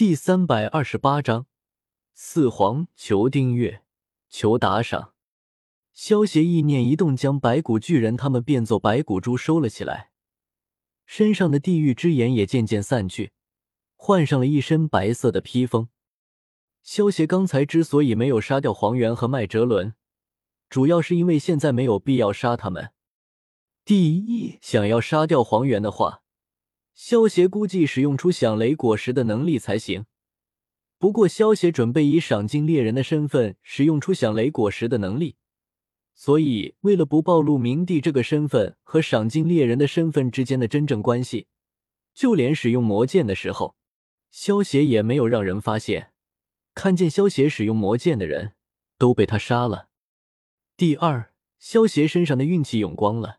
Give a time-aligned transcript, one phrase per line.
[0.00, 1.44] 第三百二十八章，
[2.14, 3.82] 四皇求订阅，
[4.30, 5.12] 求打赏。
[5.92, 10.12] 萧协意念一动，将白骨巨人他们变作白骨猪收了起来，
[11.04, 13.32] 身上的地狱之眼也渐渐散去，
[13.94, 15.90] 换上了一身白色的披风。
[16.82, 19.92] 萧协刚才之所以没有杀掉黄猿和麦哲伦，
[20.70, 22.92] 主要是因为现在没有必要杀他们。
[23.84, 26.22] 第一，想要杀掉黄猿的话。
[26.94, 30.06] 萧协估计使用出响雷果实的能力才行。
[30.98, 35.36] 不过，萧协准备以赏金猎人的身份使用出响雷果实的能力，
[36.14, 41.46] 所以为了不暴露明帝这个身份和赏金猎人的身份之间的真正关系，
[42.12, 43.76] 就连使用魔剑的时候，
[44.30, 46.12] 萧协也没有让人发现。
[46.74, 48.52] 看见萧协使用魔剑的人
[48.98, 49.88] 都被他杀了。
[50.76, 53.38] 第二，萧协身上的运气用光了，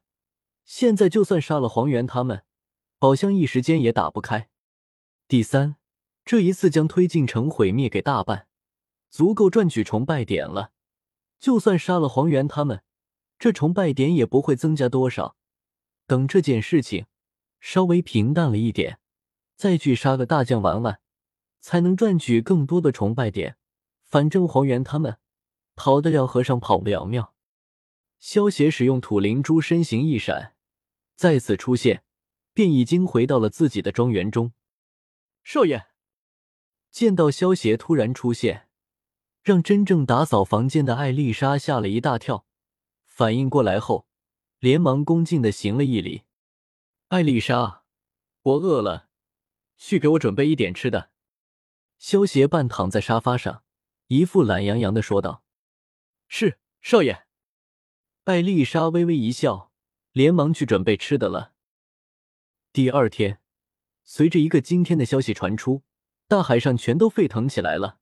[0.66, 2.44] 现在就算杀了黄猿他们。
[3.02, 4.48] 宝箱一时间也打不开。
[5.28, 5.76] 第三，
[6.24, 8.46] 这一次将推进城毁灭给大半，
[9.10, 10.72] 足够赚取崇拜点了。
[11.40, 12.84] 就算杀了黄猿他们，
[13.40, 15.36] 这崇拜点也不会增加多少。
[16.06, 17.08] 等这件事情
[17.60, 19.00] 稍微平淡了一点，
[19.56, 21.00] 再去杀个大将玩玩，
[21.60, 23.58] 才能赚取更多的崇拜点。
[24.04, 25.18] 反正黄猿他们
[25.74, 27.34] 跑得了和尚跑不了庙。
[28.20, 30.54] 萧协使用土灵珠，身形一闪，
[31.16, 32.04] 再次出现。
[32.54, 34.54] 便已经回到了自己的庄园中。
[35.44, 35.88] 少爷
[36.90, 38.68] 见到萧协突然出现，
[39.42, 42.46] 让真正打扫房间的艾丽莎吓了一大跳。
[43.06, 44.08] 反应过来后，
[44.60, 46.24] 连忙恭敬的行了一礼。
[47.10, 47.84] 艾丽莎，
[48.42, 49.10] 我饿了，
[49.78, 51.12] 去给我准备一点吃的。
[51.98, 53.64] 萧协半躺在沙发上，
[54.08, 55.44] 一副懒洋洋的说道
[56.28, 57.26] ：“是，少爷。”
[58.26, 59.72] 艾丽莎微微一笑，
[60.12, 61.51] 连忙去准备吃的了。
[62.74, 63.42] 第二天，
[64.06, 65.84] 随着一个惊天的消息传出，
[66.30, 67.98] 大海上全都沸腾起来了。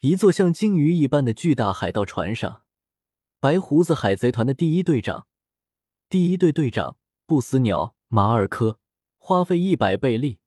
[0.00, 2.62] 一座像鲸鱼一般的巨大海盗船上，
[3.40, 5.26] 白胡子海贼团的第一队长、
[6.08, 8.78] 第一队队长不死鸟马尔科，
[9.18, 10.38] 花费一百贝利，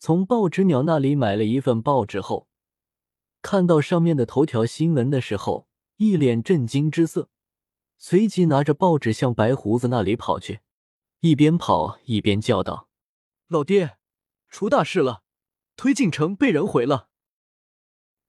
[0.00, 2.48] 从报纸鸟那里买了一份报纸后，
[3.40, 7.28] 看到上面的头条新闻的时候，一脸震惊之色，
[7.98, 10.58] 随即拿着报纸向白胡子那里跑去。
[11.24, 12.90] 一边跑一边叫道
[13.48, 13.96] ：“老爹，
[14.50, 15.22] 出大事了！
[15.74, 17.08] 推进城被人毁了。”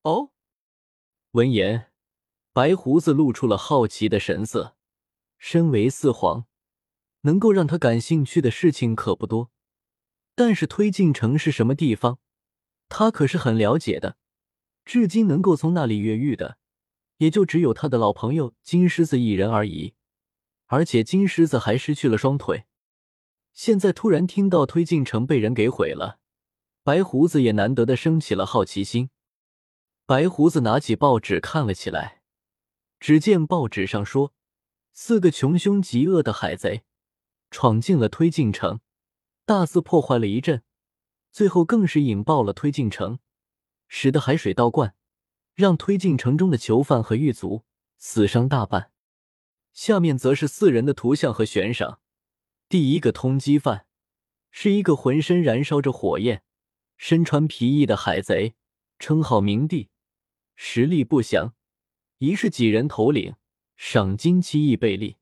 [0.03, 0.31] 哦。
[1.31, 1.91] 闻言，
[2.53, 4.77] 白胡子露出了好奇的神色。
[5.37, 6.45] 身为四皇，
[7.23, 9.51] 能够让他感兴趣的事情可不多，
[10.33, 12.19] 但是推进城是什么地方，
[12.87, 14.15] 他可是很了解的。
[14.85, 16.57] 至今能够从那里越狱的，
[17.17, 19.95] 也就只有他的老朋友金狮子一人而已。
[20.67, 22.67] 而且金狮子还失去了双腿。
[23.55, 26.19] 现在突然听到推进城被人给毁了，
[26.83, 29.09] 白胡子也难得的升起了好奇心。
[30.05, 32.21] 白胡子拿起报纸看了起来，
[32.99, 34.33] 只见报纸上说，
[34.91, 36.83] 四个穷凶极恶的海贼
[37.49, 38.81] 闯进了推进城，
[39.45, 40.61] 大肆破坏了一阵，
[41.31, 43.19] 最后更是引爆了推进城，
[43.87, 44.95] 使得海水倒灌，
[45.53, 47.63] 让推进城中的囚犯和狱卒
[47.97, 48.91] 死伤大半。
[49.71, 52.01] 下面则是四人的图像和悬赏。
[52.67, 53.85] 第一个通缉犯
[54.49, 56.41] 是一个浑身燃烧着火焰、
[56.97, 58.55] 身穿皮衣的海贼，
[58.97, 59.89] 称号明帝，
[60.55, 61.53] 实力不详，
[62.17, 63.35] 疑是几人头领，
[63.75, 65.17] 赏金七亿贝利。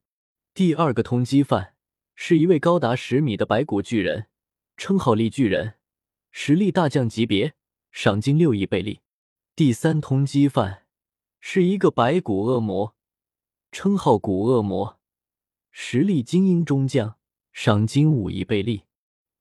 [0.54, 1.76] 第二个通缉犯
[2.16, 4.28] 是一位高达十米的白骨巨人，
[4.78, 5.76] 称号力巨人，
[6.32, 7.56] 实力大将级别，
[7.92, 9.02] 赏金六亿贝利。
[9.54, 10.86] 第三通缉犯
[11.42, 12.96] 是一个白骨恶魔，
[13.70, 15.00] 称号古恶魔，
[15.72, 17.18] 实力精英中将。
[17.54, 18.86] 赏金五亿贝利。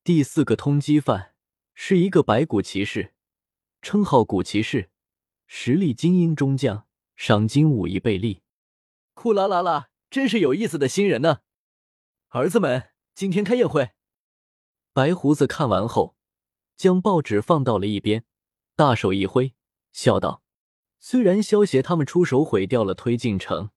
[0.05, 1.35] 第四个通缉犯
[1.75, 3.15] 是一个白骨骑士，
[3.81, 4.91] 称号古骑士，
[5.47, 6.87] 实力精英中将，
[7.17, 8.43] 赏金五亿贝利。
[9.15, 11.41] 库啦啦啦，真是有意思的新人呢！
[12.29, 13.93] 儿子们，今天开宴会。
[14.93, 16.15] 白胡子看完后，
[16.77, 18.25] 将报纸放到了一边，
[18.77, 19.55] 大手一挥，
[19.91, 20.43] 笑道
[21.01, 23.71] ：“虽然萧协他们出手毁掉了推进城，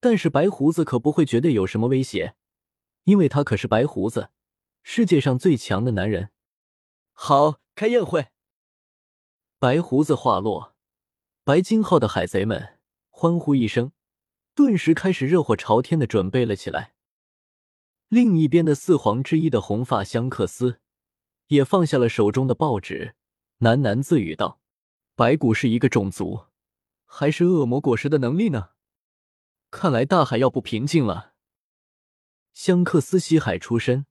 [0.00, 2.34] 但是白胡子可不会觉得有什么威胁。”
[3.08, 4.28] 因为他可是白胡子，
[4.82, 6.28] 世界上最强的男人。
[7.14, 8.26] 好，开宴会。
[9.58, 10.76] 白胡子话落，
[11.42, 12.78] 白金号的海贼们
[13.08, 13.92] 欢呼一声，
[14.54, 16.92] 顿时开始热火朝天的准备了起来。
[18.08, 20.80] 另一边的四皇之一的红发香克斯
[21.46, 23.14] 也放下了手中的报纸，
[23.60, 24.60] 喃喃自语道
[25.16, 26.44] ：“白骨是一个种族，
[27.06, 28.72] 还是恶魔果实的能力呢？
[29.70, 31.32] 看来大海要不平静了。”
[32.58, 34.04] 香克斯西海出身，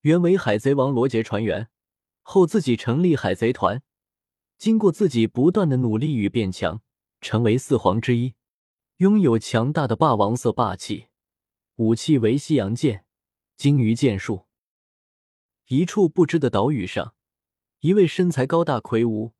[0.00, 1.68] 原为海贼王罗杰船员，
[2.20, 3.80] 后自己成立海贼团，
[4.58, 6.82] 经过自己不断的努力与变强，
[7.20, 8.34] 成为四皇之一，
[8.96, 11.06] 拥有强大的霸王色霸气，
[11.76, 13.04] 武器为西洋剑、
[13.56, 14.46] 鲸鱼剑术。
[15.68, 17.14] 一处不知的岛屿上，
[17.78, 19.32] 一位身材高大魁梧，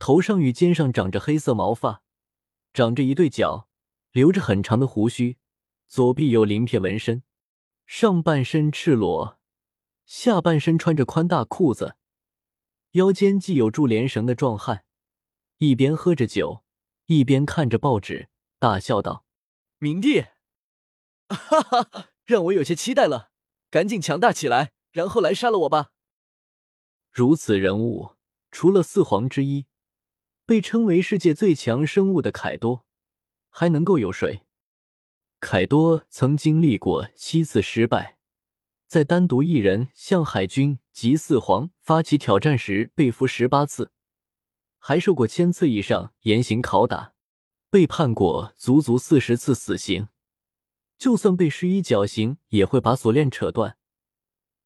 [0.00, 2.02] 头上与肩上长着黑色毛发，
[2.72, 3.68] 长着一对角，
[4.10, 5.36] 留着很长的胡须，
[5.86, 7.22] 左臂有鳞片纹身，
[7.88, 9.38] 上半身赤裸，
[10.04, 11.96] 下半身穿着宽大裤子。
[12.90, 14.84] 腰间系有柱连绳的壮汉，
[15.56, 16.62] 一边喝着酒，
[17.06, 19.24] 一边看着报纸，大笑道
[19.80, 20.20] ：“明帝，
[21.30, 23.30] 哈哈，让我有些期待了，
[23.70, 25.92] 赶紧强大起来，然后来杀了我吧！”
[27.10, 28.16] 如此人物，
[28.50, 29.64] 除了四皇之一，
[30.44, 32.84] 被称为世界最强生物的凯多，
[33.48, 34.42] 还能够有谁？
[35.40, 38.18] 凯多曾经历过七次失败。
[38.88, 43.92] 在单独一人向海军及四皇发起挑战时，被俘十八次，
[44.78, 47.12] 还受过千次以上严刑拷打，
[47.70, 50.08] 被判过足足四十次死刑。
[50.96, 53.76] 就算被施以绞刑，也会把锁链扯断；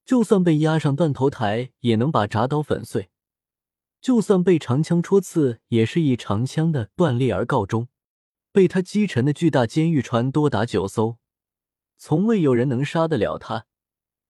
[0.07, 3.11] 就算被压上断头台，也能把铡刀粉碎；
[4.01, 7.89] 就算被长枪戳刺，也是以长枪的断裂而告终。
[8.53, 11.19] 被他击沉的巨大监狱船多达九艘，
[11.97, 13.67] 从未有人能杀得了他。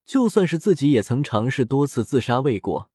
[0.04, 2.90] 就算是自己也曾尝试多次自杀未果，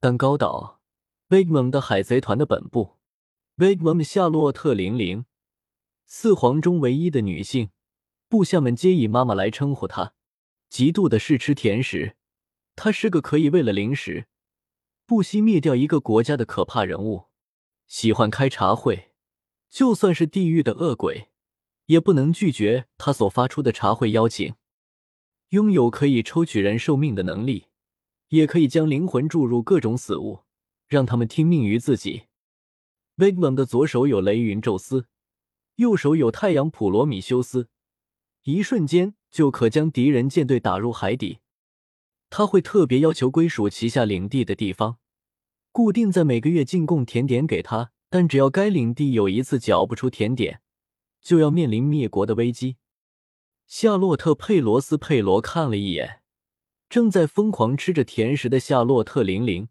[0.00, 0.80] 但高岛
[1.28, 2.98] Big Mom 的海贼团的本部
[3.56, 5.24] Big Mom 夏洛特玲玲，
[6.06, 7.70] 四皇中唯一的女性，
[8.28, 10.14] 部下们皆以妈妈来称呼她。
[10.68, 12.16] 极度的嗜吃甜食，
[12.74, 14.26] 她是个可以为了零食
[15.06, 17.26] 不惜灭掉一个国家的可怕人物。
[17.86, 19.13] 喜欢开茶会，
[19.74, 21.30] 就算是地狱的恶鬼，
[21.86, 24.54] 也不能拒绝他所发出的茶会邀请。
[25.48, 27.66] 拥有可以抽取人寿命的能力，
[28.28, 30.44] 也可以将灵魂注入各种死物，
[30.86, 32.26] 让他们听命于自己。
[33.16, 35.06] v i g m a n 的左手有雷云宙斯，
[35.74, 37.68] 右手有太阳普罗米修斯，
[38.44, 41.40] 一瞬间就可将敌人舰队打入海底。
[42.30, 44.98] 他会特别要求归属旗下领地的地方，
[45.72, 50.62] 固定在每个月进贡甜点给他，但只要该领地有一次缴不出甜点，
[51.20, 52.76] 就要面临灭国的危机。
[53.66, 56.22] 夏洛特·佩罗斯·佩罗看了一眼
[56.88, 59.68] 正在疯狂吃着甜食的夏洛特·玲玲，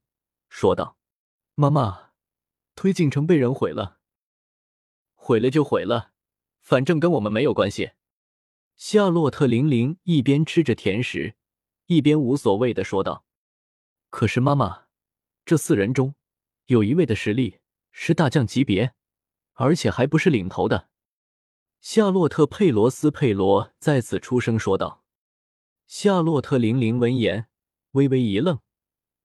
[0.49, 0.97] 说道
[1.55, 2.09] ：“妈妈，
[2.75, 3.99] 推进城被人毁了，
[5.13, 6.11] 毁了就毁了，
[6.59, 7.91] 反正跟我们没有关系。”
[8.75, 11.35] 夏洛特·玲玲一边吃着甜食，
[11.85, 13.23] 一边无所谓的说道
[14.11, 14.87] ：“可是妈妈，
[15.45, 16.15] 这四人中
[16.65, 17.59] 有一位的实力
[17.93, 18.93] 是大将级别，
[19.53, 20.89] 而且还不是领头的。”
[21.79, 25.05] 夏洛特·佩罗斯·佩罗再次出声说道。
[25.85, 27.47] 夏洛特·玲玲闻言
[27.91, 28.59] 微微一愣，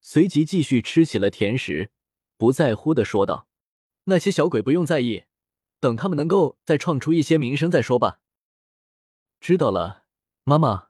[0.00, 1.90] 随即继续吃起了甜食，
[2.36, 3.48] 不在乎的说道
[4.04, 5.24] ：“那些小鬼不用在意，
[5.80, 8.20] 等他们能够再创出一些名声再说吧。”
[9.40, 10.04] 知道了，
[10.44, 10.88] 妈妈。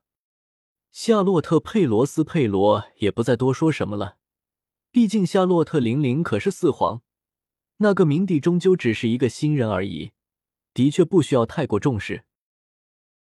[0.90, 4.16] 夏洛特·佩罗斯·佩罗也不再多说什么了，
[4.90, 7.02] 毕竟夏洛特·玲玲可是四皇，
[7.78, 10.12] 那个明帝终究只是一个新人而已。
[10.74, 12.22] 的确不需要太过重视。